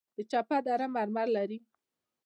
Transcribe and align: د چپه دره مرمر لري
د 0.15 0.17
چپه 0.31 0.57
دره 0.65 0.87
مرمر 0.95 1.27
لري 1.37 1.59